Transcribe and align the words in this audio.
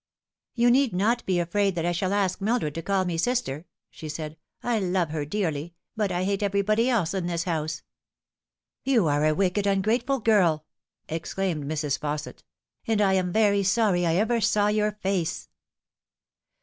"You 0.55 0.71
need 0.71 0.93
not 0.93 1.23
be 1.27 1.37
afraid 1.39 1.75
that 1.75 1.85
I 1.85 1.91
shall 1.91 2.11
ask 2.11 2.41
Mildred 2.41 2.73
to 2.73 2.81
call 2.81 3.05
me 3.05 3.19
sister," 3.19 3.65
she 3.91 4.09
said." 4.09 4.35
I 4.63 4.79
love 4.79 5.11
her 5.11 5.25
dearly, 5.25 5.75
but 5.95 6.11
I 6.11 6.23
hate 6.23 6.41
everybody 6.41 6.89
else 6.89 7.13
ia 7.13 7.21
this 7.21 7.43
house." 7.43 7.83
"You 8.83 9.05
are 9.07 9.23
a 9.27 9.35
wicked, 9.35 9.67
ungrateful 9.67 10.19
girl," 10.19 10.65
exclaimed 11.07 11.65
Mrs. 11.65 11.99
Fausset," 11.99 12.41
and 12.91 12.99
I 12.99 13.13
am 13.13 13.31
very 13.31 13.61
sorry 13.61 14.07
I 14.07 14.15
ever 14.15 14.41
saw 14.41 14.69
your 14.69 14.93
face." 14.93 15.49